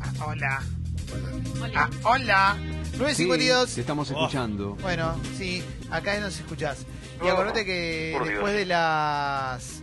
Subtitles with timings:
[0.00, 0.62] Ah, hola.
[1.62, 1.72] Oli.
[1.74, 2.56] Ah, hola.
[2.98, 3.68] 952.
[3.68, 4.74] Sí, te estamos escuchando.
[4.76, 6.78] Bueno, sí, acá nos escuchás.
[7.22, 8.58] Y Oh, acordate que por después Dios.
[8.60, 9.82] de las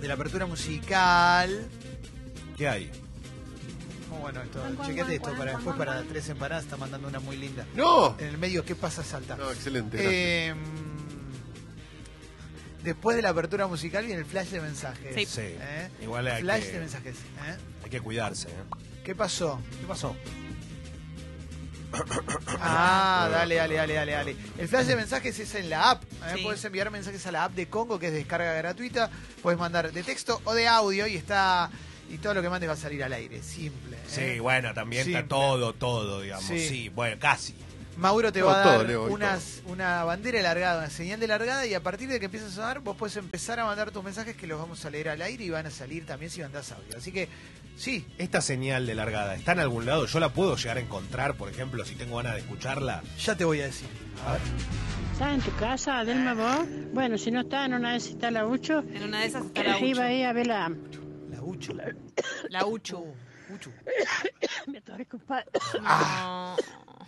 [0.00, 1.66] de la apertura musical,
[2.58, 2.90] ¿Qué hay?
[4.12, 7.64] oh, bueno, esto, chequete esto para después para tres empanadas está mandando una muy linda.
[7.74, 8.16] ¡No!
[8.18, 9.36] En el medio, ¿qué pasa salta?
[9.36, 9.96] No, excelente.
[9.96, 10.56] gracias.
[12.84, 15.14] Después de la apertura musical viene el flash de mensajes.
[15.14, 15.24] Sí.
[15.24, 15.40] Sí.
[15.40, 15.88] ¿Eh?
[16.02, 17.16] Igual hay Flash que, de mensajes.
[17.16, 17.56] ¿eh?
[17.82, 18.48] hay que cuidarse.
[18.48, 18.52] ¿eh?
[19.02, 19.58] ¿Qué pasó?
[19.80, 20.14] ¿Qué pasó?
[22.66, 24.36] Ah, dale, dale, dale, dale, dale.
[24.58, 26.02] El flash de mensajes es en la app.
[26.02, 26.34] ¿eh?
[26.36, 26.42] Sí.
[26.42, 29.10] Puedes enviar mensajes a la app de Congo, que es descarga gratuita.
[29.42, 31.70] Puedes mandar de texto o de audio y está
[32.10, 33.42] y todo lo que mandes va a salir al aire.
[33.42, 33.96] Simple.
[33.96, 34.34] ¿eh?
[34.34, 35.20] Sí, bueno, también Simple.
[35.20, 36.44] está todo, todo, digamos.
[36.44, 36.68] Sí.
[36.68, 37.54] Sí, bueno, casi.
[37.96, 41.26] Mauro te va a dar Leo, y unas, una bandera de largada, una señal de
[41.26, 44.02] largada y a partir de que empiece a sonar vos puedes empezar a mandar tus
[44.02, 46.72] mensajes que los vamos a leer al aire y van a salir también si mandás
[46.72, 46.96] audio.
[46.96, 47.28] Así que
[47.76, 50.06] sí, Esta señal de largada, ¿está en algún lado?
[50.06, 53.02] ¿Yo la puedo llegar a encontrar, por ejemplo, si tengo ganas de escucharla?
[53.18, 53.88] ya te voy a decir.
[54.26, 54.40] A ver.
[55.12, 56.66] ¿Estás en tu casa, Adelma, vos?
[56.92, 58.80] Bueno, si no está, en una vez está la Ucho.
[58.80, 60.00] En una de esas está la Iba Uchu.
[60.02, 60.72] ahí a ver la...
[61.30, 61.72] La Ucho.
[62.48, 63.14] La Uchu.
[63.50, 63.70] Ucho.
[64.66, 65.46] Me atoré, compadre.
[65.84, 66.56] Ah.
[66.58, 67.06] No.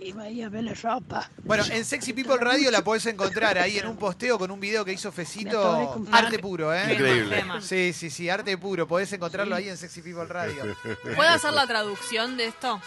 [0.00, 1.28] Iba ahí a ver la ropa.
[1.42, 4.84] Bueno, en Sexy People Radio la podés encontrar ahí en un posteo con un video
[4.84, 6.00] que hizo Me Fecito.
[6.12, 6.92] Arte puro, ¿eh?
[6.92, 7.44] Increíble.
[7.60, 8.86] Sí, sí, sí, arte puro.
[8.86, 10.76] Podés encontrarlo ahí en Sexy People Radio.
[11.16, 12.80] ¿Puedo hacer la traducción de esto?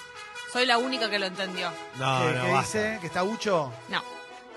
[0.54, 1.70] Soy la única que lo entendió.
[2.00, 2.98] No, ¿Qué, no, qué dice?
[3.02, 3.74] ¿Que está Ucho?
[3.90, 4.02] No.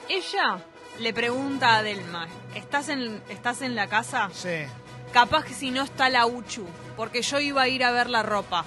[0.09, 0.59] Ella
[1.01, 4.31] le pregunta a Adelma, ¿estás en, ¿estás en la casa?
[4.33, 4.65] Sí.
[5.13, 6.67] Capaz que si no está la Uchu,
[6.97, 8.65] porque yo iba a ir a ver la ropa.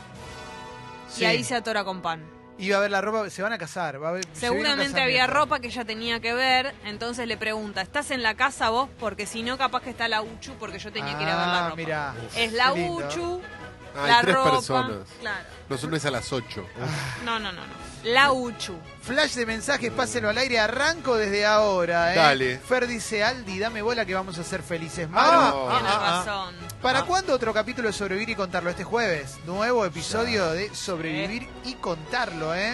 [1.10, 1.22] sí.
[1.24, 2.37] Y ahí se atora con pan.
[2.59, 4.02] Iba a ver la ropa, se van a casar.
[4.02, 7.81] Va a haber- se Seguramente había ropa que ella tenía que ver, entonces le pregunta,
[7.81, 8.89] ¿estás en la casa vos?
[9.00, 11.47] Porque si no, capaz que está la Uchu, porque yo tenía que ir a ver
[11.47, 11.75] la Ah, ropa.
[11.75, 12.13] mirá.
[12.35, 12.73] Es la.
[12.73, 13.41] Uchu,
[13.95, 14.52] Hay la tres ropa.
[14.52, 15.08] personas.
[15.19, 15.45] Claro.
[15.70, 16.66] No, son es a las 8.
[17.25, 17.88] No, no, no, no.
[18.06, 18.74] La Uchu.
[19.02, 22.16] Flash de mensajes, pásenlo al aire, arranco desde ahora, ¿eh?
[22.16, 22.58] Dale.
[22.59, 25.09] Fer dice, Aldi, dame bola que vamos a ser felices.
[25.14, 26.24] Ah, Maru, Tienes ah, ah.
[26.25, 26.56] razón.
[26.81, 27.06] ¿para ah.
[27.06, 28.69] cuándo otro capítulo de Sobrevivir y Contarlo?
[28.69, 32.72] Este jueves, nuevo episodio de Sobrevivir y Contarlo, ¿eh?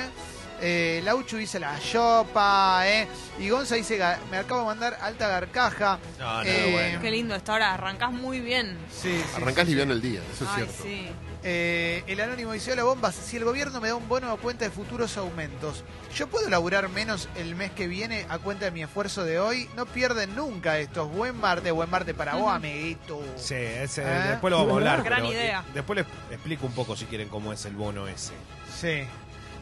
[0.61, 3.07] Eh, Lauchu dice la chopa, ¿eh?
[3.39, 5.97] Y Gonza dice, "Ga- me acabo de mandar alta garcaja.
[6.19, 7.01] No, no, Eh, bueno.
[7.01, 8.77] Qué lindo está ahora, arrancás muy bien.
[8.91, 10.83] Sí, sí, Arrancás sí, liviano el día, eso es Ay, cierto.
[10.83, 11.09] sí.
[11.45, 14.63] Eh, el anónimo dice, hola bombas, si el gobierno me da un bono a cuenta
[14.63, 15.83] de futuros aumentos,
[16.15, 19.69] ¿yo puedo laburar menos el mes que viene a cuenta de mi esfuerzo de hoy?
[19.75, 21.11] No pierden nunca estos.
[21.11, 23.21] Buen martes, buen martes para vos, amiguito.
[23.35, 24.27] Sí, ese- ¿Eh?
[24.29, 25.03] después lo vamos a hablar.
[25.03, 25.59] Gran pero, idea.
[25.67, 28.31] eh, después les explico un poco si quieren cómo es el bono ese.
[28.79, 29.03] Sí.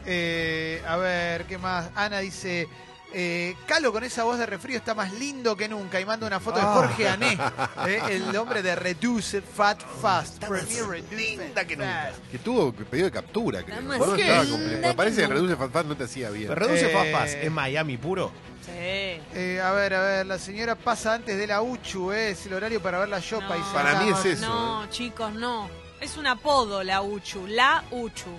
[0.06, 1.90] Eh, a ver, ¿qué más?
[1.96, 2.68] Ana dice,
[3.14, 6.40] eh, Calo con esa voz de refrío está más lindo que nunca y manda una
[6.40, 6.74] foto de Ah.
[6.74, 7.38] Jorge Ané,
[7.86, 10.34] eh, el hombre de Reduce Fat Fast.
[10.42, 10.68] Está más
[11.10, 12.10] linda que nunca.
[12.12, 12.30] Fast.
[12.30, 13.76] Que tuvo pedido de captura, creo.
[13.78, 14.88] Está más Bueno, linda estaba que completo.
[14.88, 15.34] Me parece que nunca.
[15.34, 16.48] Reduce Fat Fat no te hacía bien.
[16.48, 18.32] Pero reduce Eh, papas, ¿es Miami puro?
[18.64, 18.70] Sí.
[18.76, 22.54] Eh, a ver, a ver, la señora pasa antes de la Uchu, eh, es el
[22.54, 23.48] horario para ver la Yopa.
[23.48, 23.54] No.
[23.56, 25.68] dice Para mí es eso, No, chicos, no.
[26.00, 28.30] Es un apodo la Uchu, la Uchu.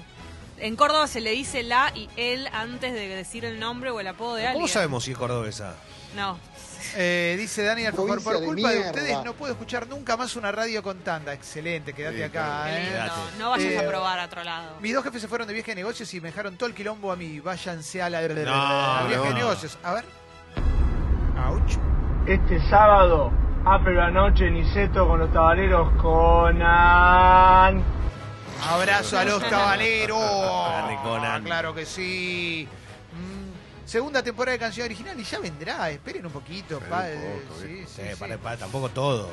[0.60, 4.08] En Córdoba se le dice la y él antes de decir el nombre o el
[4.08, 4.62] apodo de alguien.
[4.62, 5.76] ¿Cómo sabemos si es cordobesa?
[6.16, 6.38] No.
[6.96, 10.52] Eh, dice Dani Alfajor, por de culpa de, ustedes no puedo escuchar nunca más una
[10.52, 11.34] radio con tanda.
[11.34, 12.66] Excelente, quédate Sí, acá.
[12.66, 12.90] Qué eh.
[12.92, 13.14] lindo.
[13.40, 14.76] No vayas Eh, a probar a otro lado.
[14.80, 17.12] Mis dos jefes se fueron de viaje de negocios y me dejaron todo el quilombo
[17.12, 17.40] a mí.
[17.40, 19.78] Váyanse a la No, a viaje de negocios.
[19.84, 20.06] A ver.
[21.48, 21.78] Ouch.
[22.28, 23.32] Este sábado,
[23.66, 28.03] apre la noche, Niceto con los tabaleros Conan.
[28.68, 30.20] Abrazo a los caballeros.
[31.04, 31.44] Conan.
[31.44, 32.68] Claro que sí.
[33.12, 35.90] Mm, segunda temporada de canción original y ya vendrá.
[35.90, 36.76] Esperen un poquito.
[36.78, 38.16] Esperen pa- un eh, poco, sí, sí, Sí, sí.
[38.20, 39.30] para- para- tampoco todo.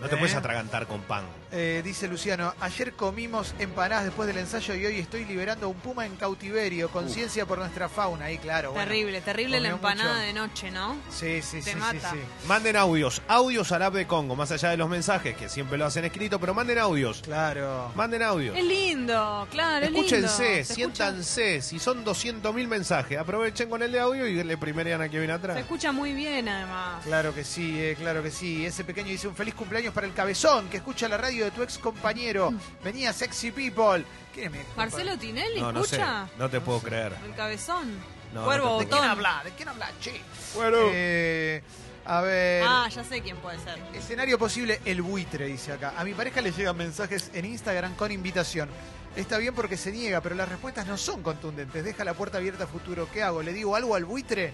[0.00, 0.18] No te ¿Eh?
[0.18, 1.24] puedes atragantar con pan.
[1.52, 5.76] Eh, dice Luciano, ayer comimos empanadas después del ensayo y hoy estoy liberando a un
[5.76, 6.88] puma en cautiverio.
[6.90, 8.26] Conciencia por nuestra fauna.
[8.26, 8.72] Ahí, claro.
[8.72, 8.86] bueno.
[8.86, 10.26] terrible, terrible la empanada mucho.
[10.26, 10.96] de noche, ¿no?
[11.10, 12.10] Sí, sí, Te sí, mata.
[12.10, 12.46] sí, sí.
[12.48, 15.86] Manden audios, audios al app de Congo, más allá de los mensajes, que siempre lo
[15.86, 17.20] hacen escrito, pero manden audios.
[17.22, 17.92] Claro.
[17.94, 18.56] Manden audios.
[18.58, 20.06] Es lindo, claro, es lindo.
[20.06, 21.62] Escúchense, Se siéntanse.
[21.62, 25.34] Si son 200.000 mensajes, aprovechen con el de audio y le primerean a quien viene
[25.34, 25.64] Escucha, se atrás.
[25.64, 27.04] escucha muy bien, además.
[27.04, 28.66] Claro que sí, eh, claro que sí.
[28.66, 31.62] Ese pequeño dice un feliz cumpleaños para el cabezón que escucha la radio de tu
[31.62, 32.52] ex compañero.
[32.82, 34.04] Venía Sexy People.
[34.34, 36.28] ¿Quién es mi ex Marcelo Tinelli, No, no sé, ¿escucha?
[36.36, 37.14] no te puedo creer.
[37.24, 37.92] El cabezón.
[38.34, 39.10] No, Cuervo no te ¿De quién botón.
[39.10, 39.40] habla?
[39.44, 39.90] ¿De quién habla?
[40.00, 40.20] Che.
[40.56, 40.76] Bueno.
[40.92, 41.62] Eh,
[42.04, 42.64] a ver.
[42.66, 43.78] Ah, ya sé quién puede ser.
[43.94, 45.94] Escenario posible, el buitre, dice acá.
[45.96, 48.68] A mi pareja le llegan mensajes en Instagram con invitación.
[49.14, 51.84] Está bien porque se niega, pero las respuestas no son contundentes.
[51.84, 53.08] Deja la puerta abierta a futuro.
[53.12, 53.40] ¿Qué hago?
[53.44, 54.52] ¿Le digo algo al buitre?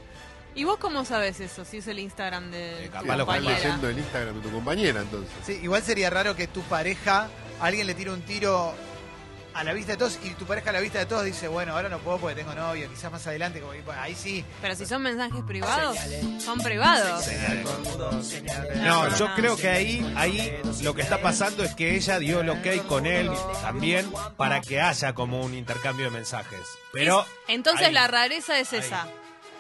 [0.55, 1.65] ¿Y vos cómo sabes eso?
[1.65, 3.59] Si es el Instagram de Eh, tu capaz Lo estás compañera.
[3.59, 5.31] leyendo el Instagram de tu compañera, entonces.
[5.47, 7.29] Sí, igual sería raro que tu pareja,
[7.61, 8.75] alguien le tire un tiro
[9.53, 11.73] a la vista de todos y tu pareja a la vista de todos dice, bueno,
[11.75, 14.45] ahora no puedo porque tengo novio, quizás más adelante, como, ahí sí.
[14.63, 15.97] Pero si son mensajes privados,
[16.39, 17.27] son privados.
[18.77, 22.41] No, no, yo creo que ahí, ahí lo que está pasando es que ella dio
[22.41, 23.31] el ok con él
[23.63, 26.61] también para que haya como un intercambio de mensajes.
[26.93, 28.81] Pero Entonces ahí- la rareza es Ahí.
[28.81, 29.07] esa.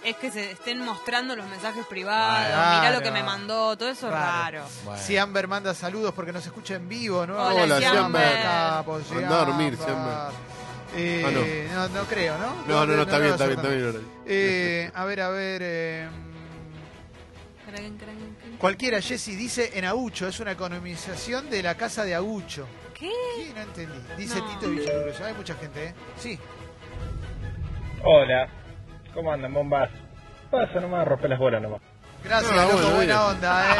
[0.05, 2.81] Es que se estén mostrando los mensajes privados, Claro.
[2.81, 4.59] mirá lo que me mandó, todo eso es Claro.
[4.61, 4.65] raro.
[4.85, 5.03] Bueno.
[5.03, 7.35] Si Amber manda saludos porque nos escucha en vivo, ¿no?
[7.35, 7.93] Hola, Hola, Siamber.
[7.93, 8.43] Siamber.
[8.43, 10.33] Capo, Anda a dormir, Siamber.
[10.97, 11.89] Eh, no.
[11.91, 12.47] no, creo, ¿no?
[12.67, 14.09] No, no, no, está bien, está bien, está bien.
[14.27, 15.61] Eh, a ver, a ver.
[15.63, 16.09] eh,
[18.59, 22.67] cualquiera, Jessy dice en Agucho, es una economización de la casa de Agucho.
[22.95, 23.11] ¿Qué?
[23.37, 23.53] ¿Qué?
[23.55, 23.99] No entendí.
[24.17, 24.47] Dice No.
[24.49, 25.25] Tito Villaluro.
[25.25, 25.95] Hay mucha gente, ¿eh?
[26.19, 26.39] Sí.
[28.03, 28.49] Hola,
[29.15, 29.91] ¿cómo andan, bombas?
[30.51, 31.81] Pasa nomás, rompe las bolas nomás.
[32.23, 33.19] Gracias, loco, bueno, buena bien.
[33.19, 33.77] onda, ¿eh?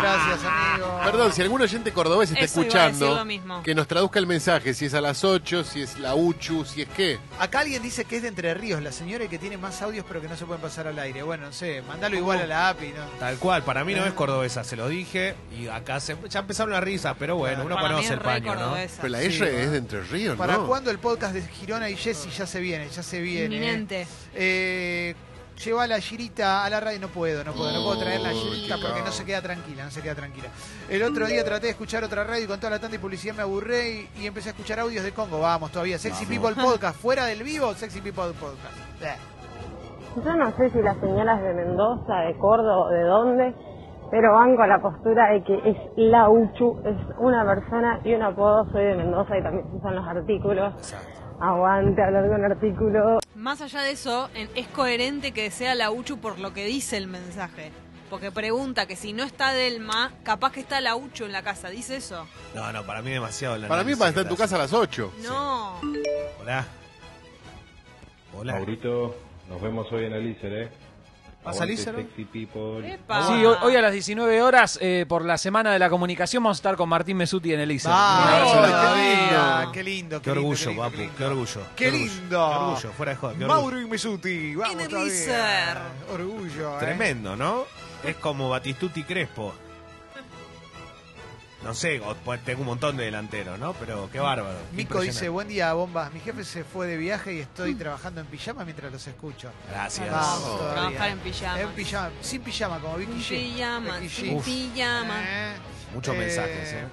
[0.00, 1.00] Gracias, amigo.
[1.04, 3.26] Perdón, si algún oyente cordobés está Eso escuchando,
[3.62, 6.82] que nos traduzca el mensaje, si es a las 8, si es la UCHU, si
[6.82, 7.18] es qué.
[7.38, 10.04] Acá alguien dice que es de Entre Ríos, la señora y que tiene más audios
[10.08, 11.22] pero que no se pueden pasar al aire.
[11.22, 13.04] Bueno, no sé, mandalo igual a la API, ¿no?
[13.20, 16.72] Tal cual, para mí no es cordobesa, se lo dije y acá se, ya empezaron
[16.72, 18.74] las risas, pero bueno, uno Para mí conoce es el paño, ¿no?
[18.96, 20.66] Pero la R es de Entre Ríos, ¿Para ¿no?
[20.66, 22.88] cuándo el podcast de Girona y Jessy ya se viene?
[22.88, 23.54] Ya se viene.
[23.54, 23.58] ¿eh?
[23.58, 24.06] Inminente.
[24.34, 25.14] Eh,
[25.62, 28.30] lleva a la girita a la radio, no puedo, no puedo, no puedo traer la
[28.30, 30.48] girita porque no se queda tranquila, no se queda tranquila.
[30.88, 33.34] El otro día traté de escuchar otra radio y con toda la tanta y publicidad
[33.34, 35.40] me aburré y, y empecé a escuchar audios de Congo.
[35.40, 35.98] Vamos, todavía.
[35.98, 38.76] Sexy People Podcast, fuera del vivo, Sexy People Podcast.
[39.02, 39.16] Eh.
[40.24, 43.54] Yo no sé si la señora es de Mendoza, de Córdoba o de dónde,
[44.10, 48.22] pero van con la postura de que es la Uchu, es una persona y un
[48.22, 48.70] apodo.
[48.70, 50.94] Soy de Mendoza y también se usan los artículos.
[51.40, 53.22] Aguante hablar con artículos.
[53.34, 57.08] Más allá de eso, es coherente que sea la Uchu por lo que dice el
[57.08, 57.72] mensaje.
[58.08, 61.68] Porque pregunta que si no está Delma, capaz que está la Uchu en la casa.
[61.68, 62.26] ¿Dice eso?
[62.54, 63.56] No, no, para mí demasiado.
[63.56, 65.12] el Para mí para estar en tu casa a las 8.
[65.22, 65.80] No.
[66.40, 66.64] Hola.
[68.36, 68.52] Hola.
[68.52, 69.16] Maurito,
[69.48, 70.70] nos vemos hoy en Elícer, ¿eh?
[71.44, 71.94] ¿Vas Aguante, a?
[71.94, 72.94] Sexy People.
[72.94, 73.26] Epa.
[73.26, 76.56] Sí, hoy, hoy a las 19 horas, eh, por la Semana de la Comunicación, vamos
[76.56, 77.90] a estar con Martín Mesuti en el ISA.
[78.96, 79.72] Lindo.
[79.72, 81.60] Qué lindo, Qué orgullo, papu, qué orgullo.
[81.76, 82.28] Qué orgullo, lindo.
[82.28, 83.60] Qué orgullo, fuera de joda, qué orgullo.
[83.60, 85.78] Mauro y Mesuti, vamos En el.
[86.12, 86.80] Orgullo, ¿eh?
[86.80, 87.64] Tremendo, ¿no?
[88.02, 89.54] Es como Batistuti Crespo.
[91.64, 93.72] No sé, pues tengo un montón de delanteros, ¿no?
[93.72, 94.58] Pero qué bárbaro.
[94.72, 96.12] Mico dice, buen día, bombas.
[96.12, 99.50] Mi jefe se fue de viaje y estoy trabajando en pijama mientras los escucho.
[99.70, 100.10] Gracias.
[100.10, 100.72] Vamos.
[100.72, 101.60] Trabajar en pijama.
[101.60, 103.28] En pijama, sin pijama, como Vicky En G.
[103.28, 105.22] pijama, sin pijama.
[105.22, 105.54] Eh,
[105.94, 106.84] Muchos eh, mensajes, ¿eh?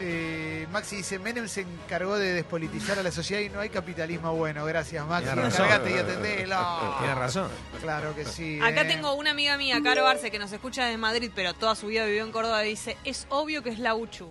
[0.00, 4.34] Eh, Maxi dice, Menem se encargó de despolitizar a la sociedad y no hay capitalismo
[4.34, 4.64] bueno.
[4.64, 5.28] Gracias, Maxi.
[5.28, 6.56] Encargate y atendelo.
[6.98, 7.50] Tienes razón.
[7.80, 8.58] Claro que sí.
[8.62, 8.86] Acá eh.
[8.86, 12.06] tengo una amiga mía, Caro Arce, que nos escucha desde Madrid, pero toda su vida
[12.06, 14.30] vivió en Córdoba, y dice, es obvio que es la Uchu.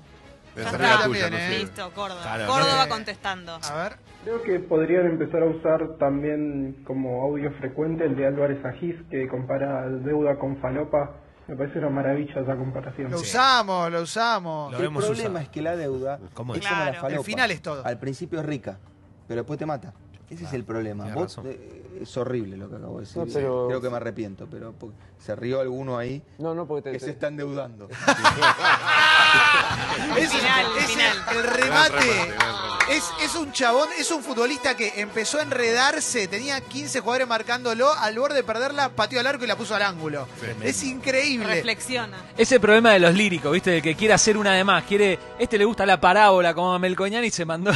[0.56, 1.06] Ya la está.
[1.06, 1.60] tuya, no ¿eh?
[1.60, 2.22] Listo, Córdoba.
[2.24, 2.90] Claro, Córdoba no.
[2.90, 3.60] contestando.
[3.64, 3.94] A ver.
[4.24, 9.28] Creo que podrían empezar a usar también como audio frecuente el de Álvarez Agis, que
[9.28, 11.16] compara deuda con falopa.
[11.50, 13.10] Me parece una maravilla esa comparación.
[13.12, 14.72] Lo usamos, lo usamos.
[14.72, 15.44] Lo El hemos problema usado.
[15.44, 16.68] es que la deuda ¿Cómo es es?
[16.68, 17.18] como la Claro, falopa.
[17.20, 17.86] el final es todo.
[17.86, 18.78] Al principio es rica,
[19.28, 19.94] pero después te mata.
[20.30, 21.06] Ese es el problema.
[21.06, 21.48] Vos, razón.
[21.48, 23.18] eh, es horrible lo que acabo de decir.
[23.18, 24.74] No, pero- Creo que me arrepiento, pero
[25.18, 27.88] se rió alguno ahí No, no, porque te, que te- se está endeudando.
[30.18, 31.18] Es, Final, es final.
[31.36, 32.34] el, remate.
[33.24, 38.18] es un chabón, es un futbolista que empezó a enredarse, tenía 15 jugadores marcándolo, al
[38.18, 40.28] borde de perderla, pateó al arco y la puso al ángulo.
[40.64, 41.48] Es increíble.
[41.48, 42.18] Reflexiona.
[42.38, 43.70] Ese problema de los líricos, ¿viste?
[43.72, 44.84] De que quiere hacer una de más.
[44.86, 47.72] Quiere, este le gusta la parábola como a Melcoñán y se mandó.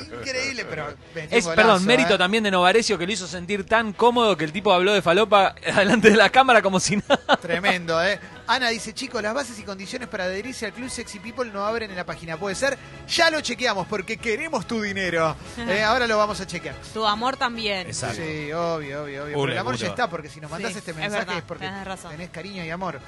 [0.00, 0.94] Increíble, pero
[1.30, 2.18] Es, perdón, mérito ¿eh?
[2.18, 5.54] también de Novarecio que lo hizo sentir tan cómodo que el tipo habló de falopa
[5.76, 7.36] delante de la cámara como si nada.
[7.40, 8.18] Tremendo, ¿eh?
[8.46, 11.90] Ana dice, chicos, las bases y condiciones para adherirse al Club Sexy People no abren
[11.90, 12.36] en la página.
[12.36, 12.76] ¿Puede ser?
[13.08, 15.36] Ya lo chequeamos porque queremos tu dinero.
[15.58, 16.74] Eh, ahora lo vamos a chequear.
[16.92, 17.86] Tu amor también.
[17.86, 18.16] Exacto.
[18.16, 19.38] Sí, obvio, obvio, obvio.
[19.40, 21.44] Pero el amor ya está, porque si nos mandás Sí, este es mensaje es, verdad,
[21.46, 22.10] porque tenés razón.
[22.10, 23.00] tenés cariño y amor.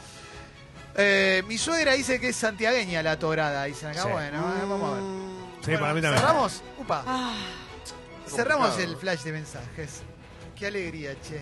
[0.96, 4.02] Eh, mi suegra dice que es santiagueña la torada, dicen acá.
[4.02, 4.08] Sí.
[4.10, 5.33] Bueno, eh, vamos a ver.
[5.64, 6.20] Sí, Bueno, para mí también.
[6.22, 6.62] ¿Cerramos?
[6.78, 7.04] Upa.
[7.06, 7.34] Ah,
[8.26, 8.92] Cerramos complicado.
[8.94, 10.02] el flash de mensajes.
[10.56, 11.40] Qué alegría, che.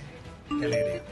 [0.49, 1.03] Qué alegría.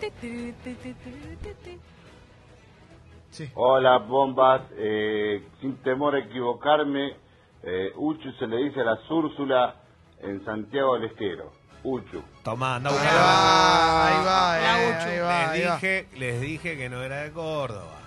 [3.30, 3.50] Sí.
[3.54, 4.62] Hola, bombas.
[4.76, 7.16] Eh, sin temor a equivocarme,
[7.62, 9.76] eh, Uchu se le dice a la Úrsula
[10.20, 11.52] en Santiago del Estero.
[11.82, 12.22] Uchu.
[12.42, 15.08] Tomá, anda Ahí va, ahí va, La eh, Uchu.
[15.08, 15.74] ahí va, ahí Les va.
[15.76, 17.98] dije, les dije que no era de Córdoba.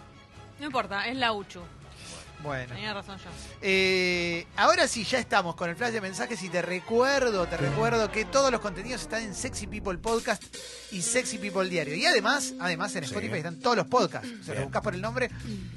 [0.60, 1.62] no importa, es la Uchu.
[2.44, 2.74] Bueno.
[2.76, 3.30] Tenía razón yo.
[3.62, 8.12] Eh, ahora sí, ya estamos con el flash de mensajes y te recuerdo, te recuerdo
[8.12, 10.44] que todos los contenidos están en Sexy People Podcast
[10.92, 11.96] y Sexy People Diario.
[11.96, 13.10] Y además, además en Sí.
[13.12, 14.30] Spotify están todos los podcasts.
[14.42, 15.30] O sea, lo buscas por el nombre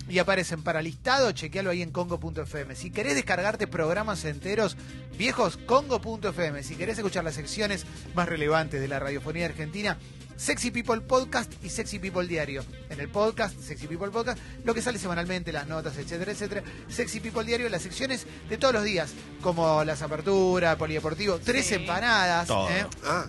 [0.09, 2.75] y aparecen para listado, chequealo ahí en congo.fm.
[2.75, 4.77] Si querés descargarte programas enteros,
[5.17, 6.63] viejos, congo.fm.
[6.63, 9.99] Si querés escuchar las secciones más relevantes de la radiofonía argentina,
[10.37, 12.65] Sexy People Podcast y Sexy People Diario.
[12.91, 16.63] En el podcast, Sexy People Podcast, lo que sale semanalmente, las notas, etcétera, etcétera.
[16.89, 22.47] Sexy People Diario, las secciones de todos los días, como las aperturas, polideportivo, tres empanadas.
[22.49, 22.69] Todo.
[22.71, 22.87] ¿eh?
[23.05, 23.27] Ah,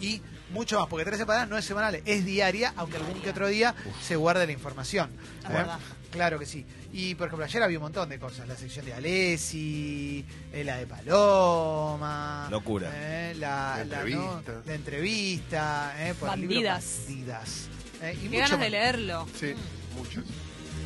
[0.00, 0.20] y
[0.52, 3.74] mucho más, porque tres empanadas no es semanal, es diaria, aunque algún que otro día
[4.02, 5.10] se guarde la información.
[5.44, 5.52] ¿eh?
[5.52, 5.78] verdad.
[6.10, 6.66] Claro que sí.
[6.92, 8.48] Y por ejemplo, ayer había un montón de cosas.
[8.48, 12.48] La sección de Alessi, eh, la de Paloma.
[12.50, 12.90] Locura.
[12.92, 14.52] eh, la, La la, entrevista.
[14.52, 14.62] ¿no?
[14.66, 15.94] La entrevista.
[15.98, 17.68] eh, por el libro Bandidas.
[18.02, 18.60] Eh, y Qué mucho ganas más.
[18.60, 19.28] de leerlo.
[19.38, 19.54] sí,
[19.96, 20.24] muchos.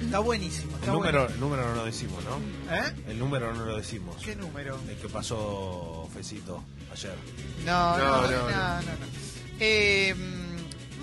[0.02, 0.72] Está buenísimo.
[0.72, 2.36] El Está número, el número no lo decimos, ¿no?
[2.74, 2.92] ¿Eh?
[3.08, 4.16] El número no lo decimos.
[4.22, 4.78] ¿Qué número?
[4.88, 7.14] El que pasó Fecito ayer.
[7.64, 9.06] No, no, No, no, no, no.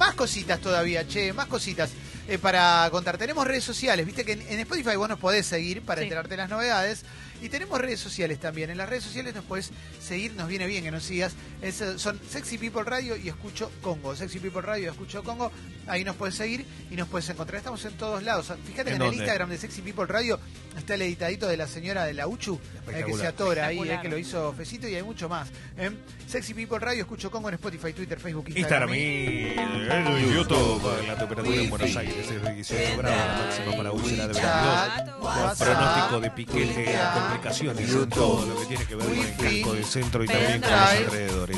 [0.02, 1.92] Más cositas todavía, che, más cositas
[2.28, 3.20] eh, para contar.
[3.20, 6.06] Tenemos redes sociales, viste que en, en Spotify vos nos podés seguir para Sí.
[6.06, 7.04] enterarte de las novedades.
[7.42, 8.70] Y tenemos redes sociales también.
[8.70, 11.34] En las redes sociales nos podés seguir, nos viene bien que nos sigas.
[11.62, 14.16] Es, eh, son Sexy People Radio y Escucho Congo.
[14.16, 15.52] Sexy People Radio y Escucho Congo.
[15.88, 17.58] Ahí nos podés seguir y nos podés encontrar.
[17.58, 18.54] Estamos en todos lados.
[18.66, 19.14] Fíjate que ¿En en el?
[19.16, 20.40] Instagram de Sexy People Radio
[20.78, 22.60] está el editadito de la señora de la Uchu,
[22.92, 25.50] eh, que se atora ahí, eh, que lo hizo Fecito y hay mucho más.
[25.78, 25.92] ¿eh?
[26.28, 28.94] Sexy People Radio, escucho Congo en Spotify, Twitter, Facebook, Instagram.
[28.94, 31.08] Instagram y YouTube.
[31.08, 34.38] La temperatura en Buenos Aires es de 18 grados, la máxima para será de 22.
[34.38, 36.96] WeChat, WhatsApp, Pronóstico de piquete,
[37.32, 40.62] complicaciones en todo lo que tiene que ver con el casco del centro y también
[40.62, 41.58] con los alrededores.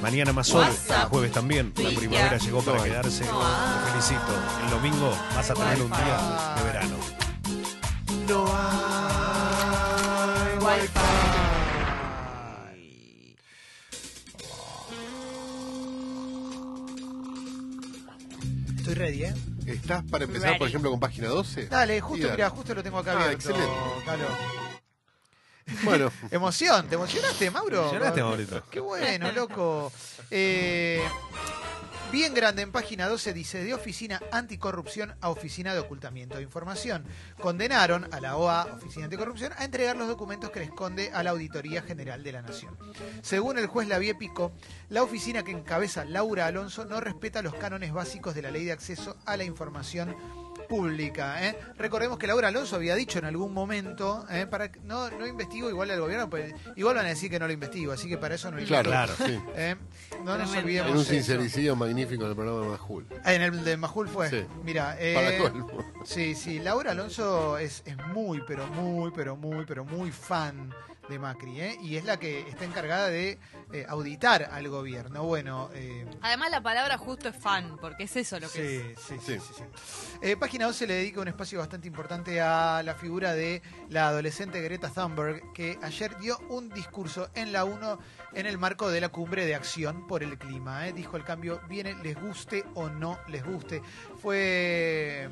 [0.00, 0.66] Mañana más sol,
[1.10, 1.72] jueves también.
[1.76, 3.24] La primavera llegó para quedarse.
[3.24, 4.32] Te felicito.
[4.64, 6.96] El domingo vas a tener un día de verano.
[8.28, 8.46] No
[10.46, 11.00] hay Wi-Fi.
[18.78, 19.34] Estoy ready, ¿eh?
[19.66, 21.66] ¿Estás para empezar, por ejemplo, con página 12?
[21.68, 23.50] Dale, justo, mirá, justo lo tengo acá Ah, abierto.
[23.50, 23.72] excelente.
[24.04, 24.24] Calo.
[25.84, 27.80] Bueno, Emoción, ¿te emocionaste, Mauro?
[27.80, 28.62] Emocionaste, Maurito.
[28.70, 29.92] Qué bueno, loco.
[30.30, 31.02] Eh,
[32.10, 37.04] bien grande en página 12 dice de oficina anticorrupción a oficina de ocultamiento de información.
[37.40, 41.30] Condenaron a la OA, Oficina Anticorrupción, a entregar los documentos que le esconde a la
[41.30, 42.76] Auditoría General de la Nación.
[43.22, 44.52] Según el juez Lavie Pico,
[44.90, 48.72] la oficina que encabeza Laura Alonso no respeta los cánones básicos de la ley de
[48.72, 50.14] acceso a la información
[50.68, 51.46] pública.
[51.46, 51.58] ¿eh?
[51.78, 54.46] Recordemos que Laura Alonso había dicho en algún momento, ¿eh?
[54.46, 57.46] para que- no, no investigo igual al gobierno, pues igual van a decir que no
[57.46, 59.12] lo investigo, así que para eso no claro, Claro.
[59.16, 59.38] sí.
[59.56, 59.76] ¿eh?
[60.24, 60.58] No nos Tremendo.
[60.60, 61.10] olvidemos En un eso.
[61.10, 63.06] sincericidio magnífico en el programa de Majul.
[63.24, 64.30] Ah, En el de Majul fue.
[64.30, 64.46] Sí.
[64.64, 65.84] Mira, eh, Para colmo.
[66.04, 70.72] sí, sí, Laura Alonso es, es muy, pero muy, pero muy, pero muy fan
[71.12, 71.78] de Macri, ¿eh?
[71.82, 73.38] Y es la que está encargada de
[73.72, 75.24] eh, auditar al gobierno.
[75.24, 78.98] Bueno, eh, Además, la palabra justo es fan, porque es eso lo que es.
[78.98, 79.40] Sí, sí, sí.
[79.40, 79.64] sí, sí.
[80.22, 84.60] Eh, Página 12 le dedica un espacio bastante importante a la figura de la adolescente
[84.62, 87.98] Greta Thunberg, que ayer dio un discurso en la 1
[88.34, 90.88] en el marco de la cumbre de acción por el clima.
[90.88, 90.92] ¿eh?
[90.92, 93.82] Dijo el cambio viene, les guste o no les guste.
[94.20, 95.28] Fue.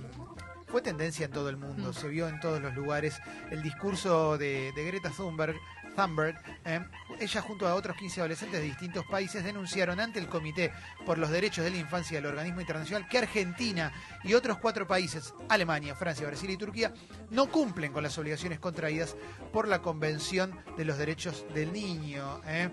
[0.71, 1.95] Fue tendencia en todo el mundo, Mm.
[1.95, 5.57] se vio en todos los lugares el discurso de, de Greta Thunberg,
[5.97, 6.81] Thunberg eh,
[7.19, 10.73] ella junto a otros 15 adolescentes de distintos países denunciaron ante el Comité
[11.05, 15.35] por los Derechos de la Infancia del Organismo Internacional que Argentina y otros cuatro países,
[15.49, 16.95] Alemania, Francia, Brasil y Turquía,
[17.31, 19.17] no cumplen con las obligaciones contraídas
[19.53, 22.41] por la Convención de los Derechos del Niño.
[22.47, 22.71] ¿eh?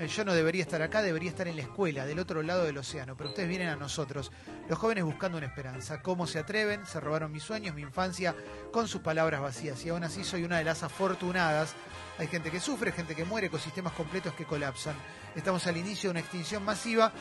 [0.00, 2.78] Eh, Yo no debería estar acá, debería estar en la escuela, del otro lado del
[2.78, 4.32] océano, pero ustedes vienen a nosotros,
[4.66, 6.00] los jóvenes buscando una esperanza.
[6.00, 6.86] ¿Cómo se atreven?
[6.86, 8.34] Se robaron mis sueños, mi infancia,
[8.72, 9.84] con sus palabras vacías.
[9.84, 11.74] Y aún así soy una de las afortunadas.
[12.18, 14.96] Hay gente que sufre, gente que muere, ecosistemas completos que colapsan.
[15.36, 17.12] Estamos al inicio de una extinción masiva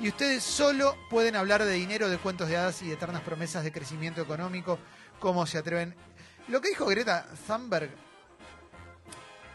[0.00, 3.62] y ustedes solo pueden hablar de dinero, de cuentos de hadas y de eternas promesas
[3.62, 4.80] de crecimiento económico.
[5.20, 5.94] ¿Cómo se atreven?
[6.48, 7.90] Lo que dijo Greta Thunberg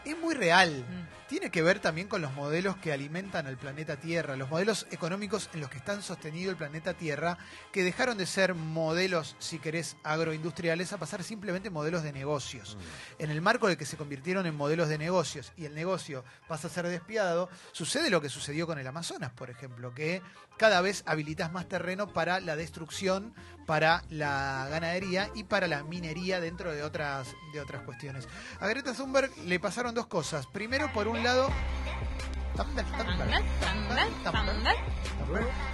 [0.06, 0.82] es muy real.
[0.88, 1.19] Mm.
[1.30, 5.48] Tiene que ver también con los modelos que alimentan al planeta Tierra, los modelos económicos
[5.54, 7.38] en los que están sostenido el planeta Tierra,
[7.70, 12.76] que dejaron de ser modelos, si querés, agroindustriales, a pasar simplemente modelos de negocios.
[13.20, 16.66] En el marco de que se convirtieron en modelos de negocios y el negocio pasa
[16.66, 20.22] a ser despiadado, sucede lo que sucedió con el Amazonas, por ejemplo, que
[20.56, 23.34] cada vez habilitas más terreno para la destrucción,
[23.66, 28.28] para la ganadería y para la minería dentro de otras, de otras cuestiones.
[28.58, 30.46] A Greta Thunberg le pasaron dos cosas.
[30.48, 31.50] Primero, por un lado...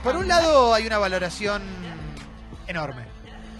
[0.02, 1.62] Por un lado hay una valoración
[2.66, 3.04] enorme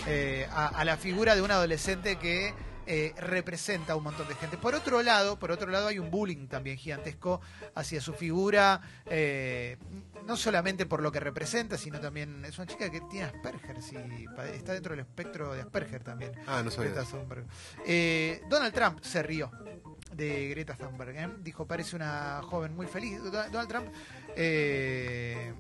[0.06, 2.54] eh, a, a la figura de un adolescente que
[2.88, 4.56] eh, representa a un montón de gente.
[4.58, 7.40] Por otro lado, por otro lado hay un bullying también gigantesco
[7.74, 9.76] hacia su figura, eh,
[10.24, 13.96] no solamente por lo que representa, sino también es una chica que tiene Asperger, sí,
[14.36, 16.32] pa- está dentro del espectro de Asperger también.
[16.46, 16.90] Ah, no sabía.
[17.84, 19.50] Eh, Donald Trump se rió
[20.14, 21.16] de Greta Thunberg.
[21.16, 21.28] ¿eh?
[21.40, 23.22] Dijo, parece una joven muy feliz.
[23.22, 23.88] Do- Donald Trump
[24.36, 25.52] eh,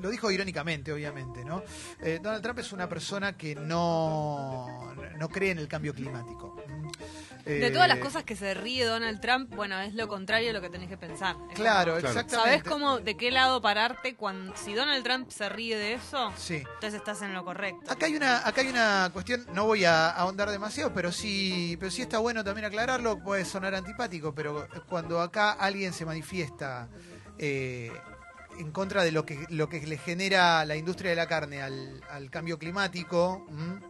[0.00, 1.62] lo dijo irónicamente, obviamente, ¿no?
[2.02, 6.56] Eh, Donald Trump es una persona que no, no cree en el cambio climático.
[7.44, 10.52] De Eh, todas las cosas que se ríe Donald Trump, bueno, es lo contrario de
[10.54, 11.36] lo que tenés que pensar.
[11.50, 12.36] Es Claro, como- exactamente.
[12.36, 16.32] ¿Sabés cómo, de qué lado pararte cuando si Donald Trump se ríe de eso?
[16.38, 16.56] Sí.
[16.74, 17.90] Entonces estás en lo correcto.
[17.92, 21.90] Acá hay una, acá hay una cuestión, no voy a ahondar demasiado, pero sí, pero
[21.90, 26.88] sí está bueno también aclararlo, puede sonar antipático, pero cuando acá alguien se manifiesta
[27.38, 27.92] eh,
[28.58, 32.00] en contra de lo que, lo que le genera la industria de la carne al,
[32.10, 33.80] al cambio climático, ¿m?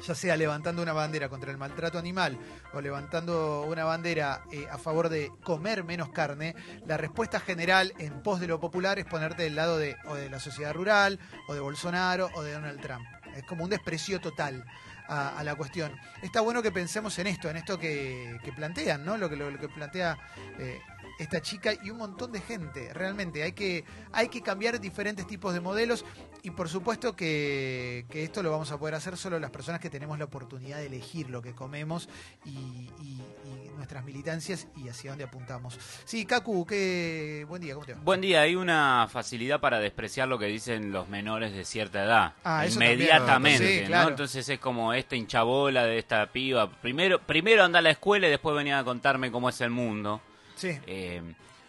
[0.00, 2.38] Ya sea levantando una bandera contra el maltrato animal
[2.72, 6.54] o levantando una bandera eh, a favor de comer menos carne,
[6.86, 10.30] la respuesta general en pos de lo popular es ponerte del lado de, o de
[10.30, 13.06] la sociedad rural, o de Bolsonaro, o de Donald Trump.
[13.34, 14.64] Es como un desprecio total
[15.08, 15.92] a, la cuestión.
[16.22, 19.16] Está bueno que pensemos en esto, en esto que, plantean, ¿no?
[19.16, 20.18] Lo que, lo que plantea
[20.58, 20.80] eh,
[21.18, 22.92] esta chica y un montón de gente.
[22.92, 26.04] Realmente hay que, hay que cambiar diferentes tipos de modelos
[26.42, 29.90] y por supuesto que, que esto lo vamos a poder hacer solo las personas que
[29.90, 32.08] tenemos la oportunidad de elegir lo que comemos
[32.44, 35.78] y, y- y nuestras militancias y hacia dónde apuntamos.
[36.04, 38.00] Sí, Kaku, qué buen día, ¿cómo te va?
[38.02, 42.34] Buen día, hay una facilidad para despreciar lo que dicen los menores de cierta edad.
[42.44, 42.92] Ah, también.
[42.92, 44.08] Inmediatamente, ¿no?
[44.08, 46.70] Entonces es como esta hinchabola de esta piba.
[46.70, 50.20] Primero, primero anda a la escuela y después venía a contarme cómo es el mundo.
[50.56, 50.70] Sí.
[50.86, 51.22] Eh,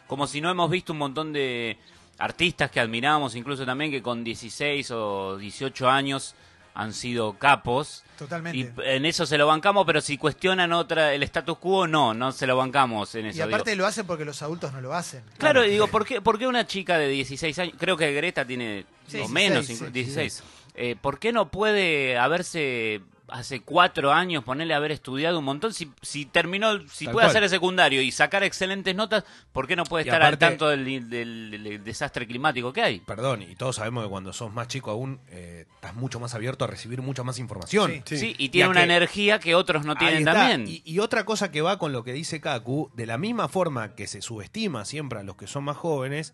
[0.08, 1.78] como si no hemos visto un montón de
[2.18, 6.34] artistas que admiramos, incluso también que con 16 o 18 años
[6.74, 8.04] han sido capos.
[8.20, 8.58] Totalmente.
[8.58, 12.32] Y en eso se lo bancamos, pero si cuestionan otra el status quo, no, no
[12.32, 13.40] se lo bancamos en eso.
[13.40, 13.82] Y aparte digo.
[13.82, 15.24] lo hacen porque los adultos no lo hacen.
[15.38, 18.46] Claro, y digo, ¿por qué, por qué una chica de 16 años, creo que Greta
[18.46, 19.92] tiene Sí, o 16, menos, sí, inclu- sí.
[19.92, 20.44] 16,
[20.76, 25.74] eh, ¿por qué no puede haberse hace cuatro años ponerle a haber estudiado un montón?
[25.74, 27.28] Si, si terminó, si Tal puede cual.
[27.28, 30.70] hacer el secundario y sacar excelentes notas, ¿por qué no puede Y estar al tanto
[30.70, 33.00] del, del- del desastre climático que hay?
[33.02, 36.66] Perdón, y todos sabemos que cuando sos más chico aún eh, estás mucho más abierto
[36.66, 38.04] a recibir mucha más información.
[38.06, 40.66] Sí, Sí, y tiene una que- energía que otros no tienen también.
[40.68, 43.96] Y, y otra cosa que va con lo que dice Kaku, de la misma forma
[43.96, 46.34] que se subestima siempre a los que son más jóvenes,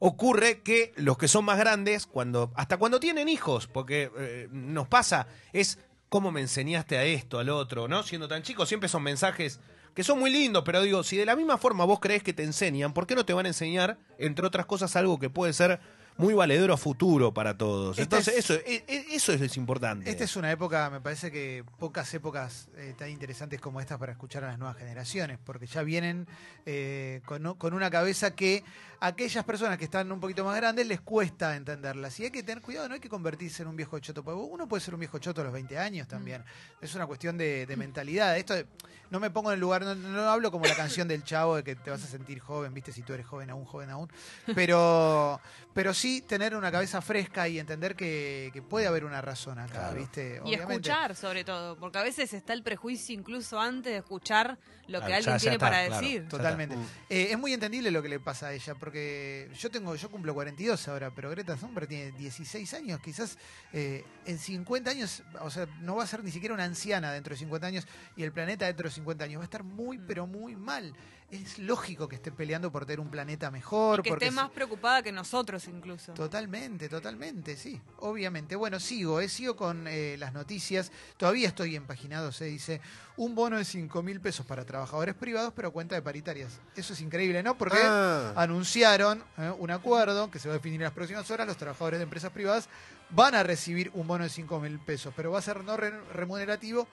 [0.00, 4.86] ocurre que los que son más grandes, cuando hasta cuando tienen hijos, porque eh, nos
[4.86, 8.02] pasa, es cómo me enseñaste a esto, al otro, ¿no?
[8.02, 9.60] Siendo tan chicos, siempre son mensajes
[9.94, 12.44] que son muy lindos, pero digo, si de la misma forma vos crees que te
[12.44, 15.80] enseñan, ¿por qué no te van a enseñar, entre otras cosas, algo que puede ser
[16.18, 17.98] muy valedero a futuro para todos?
[17.98, 20.10] Este Entonces, es- eso, e- e- eso es importante.
[20.10, 24.12] Esta es una época, me parece que pocas épocas eh, tan interesantes como estas para
[24.12, 26.26] escuchar a las nuevas generaciones, porque ya vienen
[26.66, 28.62] eh, con, con una cabeza que
[29.00, 32.18] a aquellas personas que están un poquito más grandes les cuesta entenderlas.
[32.20, 34.66] Y hay que tener cuidado, no hay que convertirse en un viejo choto, porque uno
[34.68, 36.42] puede ser un viejo choto a los 20 años también.
[36.80, 38.36] Es una cuestión de, de mentalidad.
[38.36, 38.66] Esto de-
[39.10, 41.64] no me pongo en el lugar, no, no hablo como la canción del chavo de
[41.64, 44.10] que te vas a sentir joven, viste, si tú eres joven aún, joven aún.
[44.54, 45.40] Pero,
[45.72, 49.92] pero sí tener una cabeza fresca y entender que, que puede haber una razón acá,
[49.92, 50.40] viste.
[50.44, 55.00] Y escuchar, sobre todo, porque a veces está el prejuicio incluso antes de escuchar lo
[55.00, 56.28] que Claro, alguien ya- ya tiene está, para claro, decir.
[56.28, 56.76] Totalmente.
[57.10, 60.32] Eh, es muy entendible lo que le pasa a ella, porque yo tengo, yo cumplo
[60.34, 63.36] 42 ahora, pero Greta Thunberg tiene 16 años, quizás
[63.72, 67.32] eh, en 50 años, o sea, no va a ser ni siquiera una anciana dentro
[67.34, 70.26] de 50 años, y el planeta dentro de 50 años va a estar muy, pero
[70.26, 70.94] muy mal.
[71.30, 74.48] Es lógico que esté peleando por tener un planeta mejor, Y que porque esté más
[74.50, 76.14] preocupada que nosotros incluso.
[76.14, 78.56] Totalmente, totalmente, sí, obviamente.
[78.56, 80.90] Bueno, sigo, eh, sigo con eh, las noticias.
[81.18, 82.80] Todavía estoy empaginado, se dice,
[83.18, 86.60] un bono de 5 mil pesos para trabajadores privados, pero cuenta de paritarias.
[86.74, 87.58] Eso es increíble, ¿no?
[87.58, 88.32] Porque Ah.
[88.34, 91.46] anunciaron eh, un acuerdo que se va a definir en las próximas horas.
[91.46, 92.70] Los trabajadores de empresas privadas
[93.10, 96.00] van a recibir un bono de 5 mil pesos, pero va a ser no re-
[96.14, 96.88] remunerativo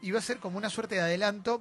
[0.00, 1.60] y va a ser como una suerte de adelanto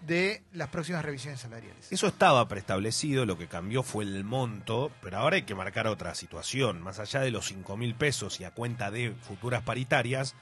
[0.00, 1.90] de las próximas revisiones salariales.
[1.92, 6.14] Eso estaba preestablecido, lo que cambió fue el monto, pero ahora hay que marcar otra
[6.14, 6.80] situación.
[6.80, 10.34] Más allá de los 5 mil pesos y a cuenta de futuras paritarias,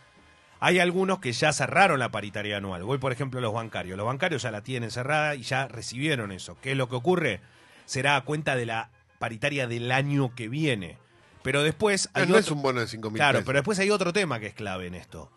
[0.60, 2.82] hay algunos que ya cerraron la paritaria anual.
[2.84, 3.96] Voy, por ejemplo, a los bancarios.
[3.96, 6.56] Los bancarios ya la tienen cerrada y ya recibieron eso.
[6.60, 7.40] ¿Qué es lo que ocurre?
[7.86, 10.98] Será a cuenta de la paritaria del año que viene.
[11.42, 12.08] Pero después...
[12.14, 13.46] Hay no otro- es un bono de 5 mil Claro, pesos.
[13.46, 15.30] pero después hay otro tema que es clave en esto.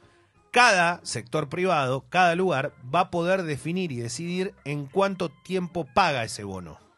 [0.51, 6.23] Cada sector privado, cada lugar, va a poder definir y decidir en cuánto tiempo paga
[6.23, 6.88] ese bono.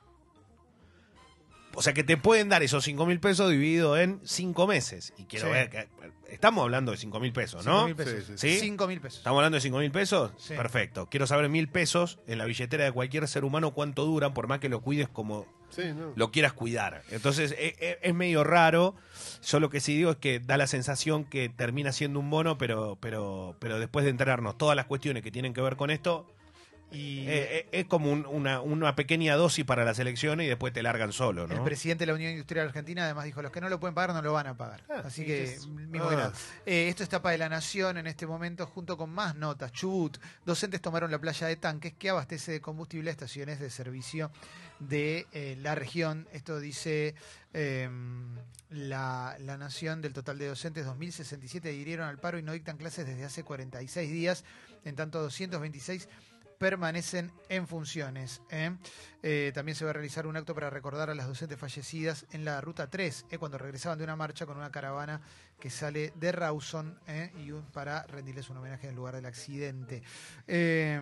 [1.74, 5.14] O sea que te pueden dar esos 5 mil pesos dividido en 5 meses.
[5.18, 5.54] Y quiero Sí.
[5.54, 5.88] ver que.
[6.30, 7.88] Estamos hablando de 5 mil pesos, ¿no?
[7.90, 8.40] 5.000 pesos.
[8.40, 8.60] Sí, sí.
[8.60, 9.18] 5.000 pesos.
[9.20, 10.32] ¿Estamos hablando de 5 mil pesos?
[10.38, 10.54] Sí.
[10.56, 11.08] Perfecto.
[11.10, 14.60] Quiero saber mil pesos en la billetera de cualquier ser humano cuánto duran, por más
[14.60, 16.14] que lo cuides como Sí, no.
[16.16, 17.04] lo quieras cuidar.
[17.12, 18.96] Entonces e- e- es, medio raro.
[19.46, 22.58] Yo lo que sí digo es que da la sensación que termina siendo un bono,
[22.58, 26.28] pero, pero, pero después de enterarnos todas las cuestiones que tienen que ver con esto,
[26.92, 30.74] Y eh, eh, es como un- una, una pequeña dosis para las elecciones y después
[30.74, 31.64] te largan solo, el ¿no?
[31.64, 34.22] presidente de la Unión Industrial Argentina además dijo, los que no lo pueden pagar no
[34.22, 34.84] lo van a pagar.
[35.06, 36.34] Así sí, que, es- mismo ah.
[36.66, 36.72] que.
[36.72, 39.72] Eh, esto es tapa de la Nación en este momento junto con más notas.
[39.72, 44.30] Chubut, docentes tomaron la playa de Tanques que abastece de combustible a estaciones de servicio
[44.80, 46.28] de eh, la región.
[46.34, 47.16] Esto dice
[47.54, 47.90] eh,
[48.70, 53.06] la, la Nación del total de docentes, 2.067 adhirieron al paro y no dictan clases
[53.06, 54.44] desde hace 46 días.
[54.84, 56.10] En tanto, 226
[56.62, 58.44] permanecen en funciones.
[58.52, 58.70] ¿eh?
[59.24, 62.46] Eh, también se va a realizar un acto para recordar a las docentes fallecidas en
[62.46, 63.40] la ruta 3, ¿eh?
[63.40, 65.22] cuando regresaban de una marcha con una caravana
[65.62, 67.32] que sale de Rawson ¿eh?
[67.46, 70.02] y un- para rendirles un homenaje en el lugar del accidente.
[70.48, 71.00] Eh,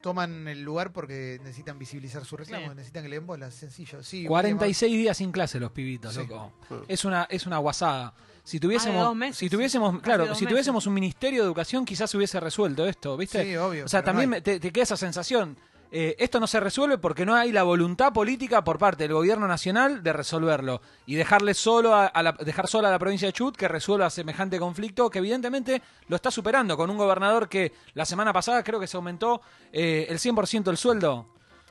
[0.00, 2.74] toman el lugar porque necesitan visibilizar su reclamo, Sí.
[2.76, 4.02] necesitan que le den bola, sencillo.
[4.04, 6.20] Sí, 46 días sin clase los pibitos, Sí.
[6.20, 6.52] loco.
[6.86, 8.14] Es una, es una guasada.
[8.44, 10.48] Si tuviésemos, meses, si tuviésemos, claro, si meses.
[10.48, 13.44] tuviésemos un ministerio de educación, quizás se hubiese resuelto esto, ¿viste?
[13.44, 15.56] Sí, obvio, O sea, no también te, te queda esa sensación.
[15.90, 19.48] Eh, esto no se resuelve porque no hay la voluntad política por parte del gobierno
[19.48, 23.32] nacional de resolverlo y dejarle solo a, a la, dejar sola a la provincia de
[23.32, 28.04] Chubut que resuelva semejante conflicto que evidentemente lo está superando con un gobernador que la
[28.04, 29.40] semana pasada creo que se aumentó
[29.72, 31.26] eh, el 100% el sueldo.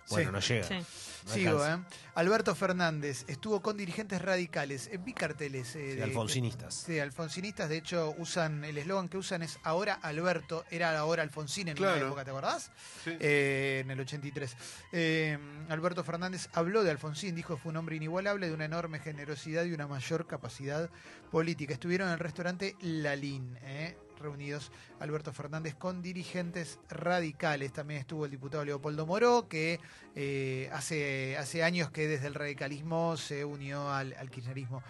[0.10, 0.54] Bueno, Sí.
[0.56, 0.68] no llega.
[0.82, 1.07] Sí.
[1.34, 1.66] Sigo.
[1.66, 1.78] ¿eh?
[2.16, 4.90] Alberto Fernández estuvo con dirigentes radicales.
[5.06, 5.76] Vi carteles.
[5.76, 6.74] eh, Sí, de- alfonsinistas.
[6.74, 7.70] Sí, alfonsinistas.
[7.70, 10.66] De hecho, usan el eslogan que usan es ahora Alberto.
[10.72, 12.08] Era ahora Alfonsín en una Claro.
[12.08, 12.72] época, ¿te acordás?
[13.04, 13.12] Sí.
[13.20, 14.56] Eh, en el 83.
[14.92, 15.38] Eh,
[15.70, 19.64] Alberto Fernández habló de Alfonsín, dijo que fue un hombre inigualable, de una enorme generosidad
[19.66, 20.90] y una mayor capacidad
[21.32, 21.74] política.
[21.74, 23.98] Estuvieron en el restaurante Lalín, ¿eh?
[24.20, 27.74] Reunidos Alberto Fernández con dirigentes radicales.
[27.74, 29.80] También estuvo el diputado Leopoldo Moró, que
[30.16, 34.84] eh, hace, hace años que desde el radicalismo se unió al, kirchnerismo.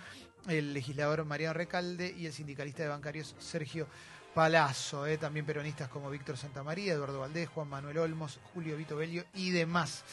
[0.48, 3.88] El legislador Mariano Recalde y el sindicalista de bancarios Sergio
[4.34, 9.24] Palazzo, eh, también peronistas como Víctor Santamaría, Eduardo Valdés, Juan Manuel Olmos, Julio Vito Bello
[9.34, 10.04] y demás.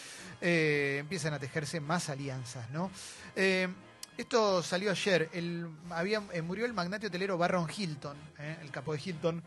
[0.40, 2.90] Eh, empiezan a tejerse más alianzas, ¿no?
[4.16, 5.28] Esto salió ayer.
[5.32, 9.42] El, había, eh, murió el magnate hotelero Barron Hilton, eh, el capo de Hilton,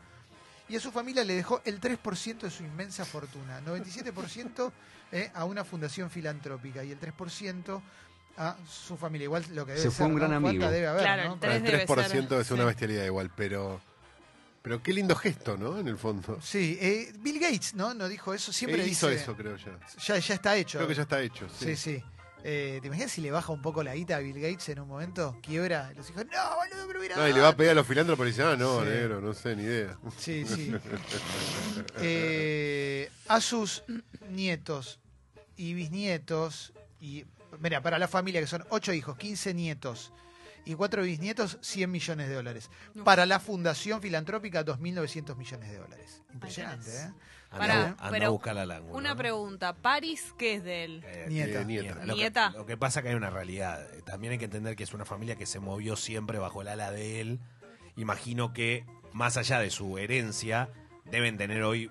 [0.69, 4.71] y a su familia le dejó el 3% de su inmensa fortuna, 97%
[5.13, 7.81] eh, a una fundación filantrópica y el 3%
[8.37, 9.25] a su familia.
[9.25, 10.69] Igual lo que debe Se ser, fue un gran ¿Cuánta amigo.
[10.71, 11.33] debe haber, Claro, ¿no?
[11.35, 12.67] el Para el Tres debe 3% es una sí.
[12.67, 13.81] bestialidad igual, pero
[14.61, 15.79] pero qué lindo gesto, ¿no?
[15.79, 16.39] En el fondo.
[16.41, 17.93] Sí, eh, Bill Gates, ¿no?
[17.93, 18.51] ¿No dijo eso?
[18.51, 19.79] Siempre Él hizo dice- eso, creo ya.
[20.05, 20.77] Ya, ya está hecho.
[20.79, 21.47] Creo que ya está hecho.
[21.57, 21.75] Sí, Sí.
[21.77, 22.03] sí.
[22.43, 24.87] Eh, ¿Te imaginas si le baja un poco la guita a Bill Gates en un
[24.87, 25.37] momento?
[25.41, 25.91] Quiebra.
[25.95, 27.15] Los hijos, no, boludo, pero mira.
[27.17, 28.89] No, y le va a pedir a los filántropos y dice, ah, no, Sí.
[28.89, 29.97] negro, no sé, ni idea.
[30.17, 30.73] Sí, sí.
[31.99, 33.83] Eh, a sus
[34.29, 34.99] nietos
[35.55, 37.25] y bisnietos, y
[37.59, 40.13] mira, para la familia que son 8 hijos, 15 nietos
[40.65, 42.69] y 4 bisnietos, 100 millones de dólares.
[42.93, 43.03] No.
[43.03, 46.21] Para la Fundación Filantrópica, 2.900 millones de dólares.
[46.33, 46.89] Impresionante.
[46.95, 47.11] ¿eh?
[47.49, 48.95] Anda, Pará, a- anda pero a buscar al ángulo.
[48.97, 49.15] Una ¿no?
[49.17, 49.73] pregunta.
[49.73, 51.03] ¿Paris qué es de él?
[51.05, 51.61] Eh, Nieta.
[51.61, 51.93] Eh, nieta.
[52.05, 52.49] Lo que- Nieta.
[52.51, 53.81] Lo que, pasa que hay una realidad.
[53.93, 56.67] Eh, También hay que entender que es una familia que se movió siempre bajo el
[56.67, 57.39] ala de él.
[57.95, 60.69] Imagino que, más allá de su herencia,
[61.05, 61.89] deben tener hoy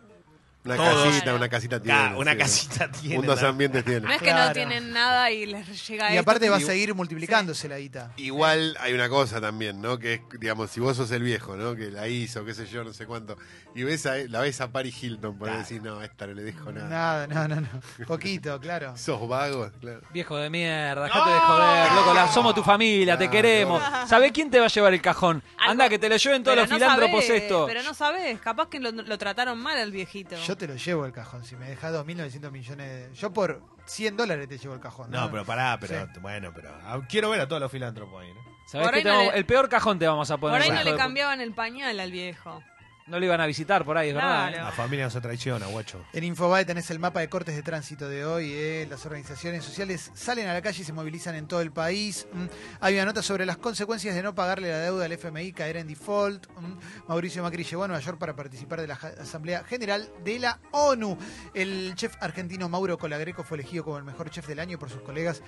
[0.67, 1.05] Una Todos.
[1.09, 1.99] casita, una casita tiene.
[1.99, 2.39] Claro, una sí.
[2.39, 3.49] casita tiene, Un dos ¿no?
[3.49, 4.01] ambientes tiene.
[4.01, 4.47] No es que Claro.
[4.49, 6.21] no tienen nada y les llega Y esto.
[6.31, 8.13] aparte va a seguir multiplicándose la guita.
[8.17, 9.99] Igual hay una cosa también, ¿no?
[9.99, 11.75] Que es, digamos, si vos sos el viejo, ¿no?
[11.77, 13.37] Que la hizo, qué sé yo, no sé cuánto.
[13.75, 15.61] Y ves a, la ves a Paris Hilton, por Claro.
[15.63, 16.89] decir, no, a esta no le dejo nada.
[16.89, 18.07] Nada, no, no, no.
[18.07, 18.97] Poquito, claro.
[18.97, 20.01] Sos vagos, claro.
[20.13, 23.83] Viejo de mierda, dejate de joder, loco, la- somos tu familia, te queremos.
[24.09, 25.43] ¿Sabés quién te va a llevar el cajón?
[25.59, 27.65] Anda, que te lo lleven todos Pero los no filántropos sabés, esto.
[27.67, 30.37] Pero no sabes, capaz que lo, lo trataron mal al viejito.
[30.47, 31.45] Yo te lo llevo el cajón.
[31.45, 33.15] Si me dejas 2.900 millones de...
[33.15, 35.11] Yo por 100 dólares te llevo el cajón.
[35.11, 36.21] No, pero pará, pero Sí.
[36.21, 38.41] bueno, pero ah, quiero ver a todos los filántropos ahí, ¿no?
[38.67, 40.61] ¿Sabés Por qué ahí no le- El peor cajón te vamos a poner.
[40.61, 42.63] Por ahí no le cambiaban el pañal al viejo.
[43.07, 44.49] No le iban a visitar por ahí, es verdad.
[44.49, 44.57] Claro.
[44.57, 44.65] ¿eh?
[44.65, 46.05] La familia no se traiciona, guacho.
[46.13, 48.51] En Infobae tenés el mapa de cortes de tránsito de hoy.
[48.53, 48.87] eh.
[48.91, 52.27] Las organizaciones sociales salen a la calle y se movilizan en todo el país.
[52.33, 52.47] Mm.
[52.81, 55.87] Hay una nota sobre las consecuencias de no pagarle la deuda al FMI, caer en
[55.87, 56.49] default.
[56.49, 57.07] Mm.
[57.07, 61.17] Mauricio Macri llegó a Nueva York para participar de la Asamblea General de la ONU.
[61.55, 65.03] El chef argentino Mauro Colagreco fue elegido como el mejor chef del año por sus
[65.03, 65.43] colegas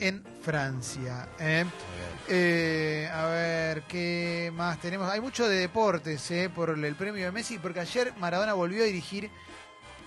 [0.00, 1.28] en Francia.
[1.38, 1.64] eh.
[2.28, 5.08] Eh, a ver, ¿qué más tenemos?
[5.10, 8.86] Hay mucho de deportes eh, por el premio de Messi, porque ayer Maradona volvió a
[8.86, 9.30] dirigir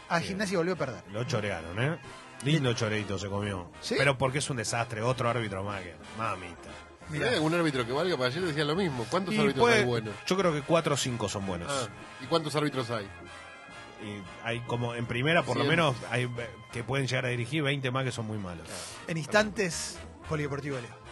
[0.10, 0.28] a Sí.
[0.30, 1.04] Gimnasia y volvió a perder.
[1.12, 1.98] Lo chorearon, ¿eh?
[2.44, 3.72] Lindo choreito se comió.
[3.82, 3.96] ¿Sí?
[3.98, 5.96] Pero porque es un desastre, otro árbitro más que.
[6.18, 6.70] Mamita.
[7.14, 8.18] ¿Hay algún árbitro que valga?
[8.18, 9.06] Para ayer decía lo mismo.
[9.10, 10.14] ¿Cuántos Y árbitros puede- hay buenos?
[10.26, 11.72] Yo creo que cuatro o cinco son buenos.
[11.72, 11.88] Ah,
[12.22, 13.08] ¿Y cuántos árbitros hay?
[14.04, 16.30] Y hay como en primera, por lo menos, hay eh,
[16.72, 18.68] que pueden llegar a dirigir 20 más que son muy malos.
[19.08, 19.98] En instantes,
[20.30, 21.07] Polideportivo Leo.